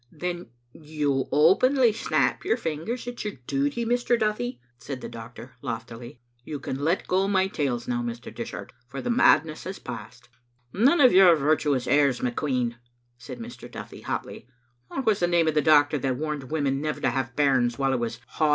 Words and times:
"Then 0.11 0.47
you 0.73 1.29
openly 1.31 1.93
snap 1.93 2.43
your 2.43 2.57
fingers 2.57 3.07
at 3.07 3.23
your 3.23 3.33
duty, 3.45 3.85
Mr. 3.85 4.17
Duthie?" 4.19 4.59
said 4.79 4.99
the 4.99 5.07
doctor, 5.07 5.55
loftily. 5.61 6.19
("You 6.43 6.59
can 6.59 6.79
let 6.79 7.07
go 7.07 7.27
my 7.27 7.45
tails 7.45 7.87
now, 7.87 8.01
Mr. 8.01 8.33
Dishart, 8.33 8.73
for 8.87 8.99
the 8.99 9.11
madness 9.11 9.65
has 9.65 9.77
passed.") 9.77 10.27
"None 10.73 10.99
of 10.99 11.13
your 11.13 11.35
virtuous 11.35 11.85
airs, 11.85 12.19
McQueen," 12.19 12.77
said 13.19 13.37
Mr. 13.37 13.69
Duthie, 13.69 14.01
hotly." 14.01 14.47
What 14.87 15.05
was 15.05 15.19
the 15.19 15.27
name 15.27 15.47
of 15.47 15.53
the 15.53 15.61
doctor 15.61 15.99
that 15.99 16.17
warned 16.17 16.45
women 16.49 16.81
never 16.81 16.99
to 16.99 17.11
have 17.11 17.35
bairns 17.35 17.77
while 17.77 17.93
it 17.93 17.99
was 17.99 18.15
hand 18.25 18.39
ing?" 18.39 18.47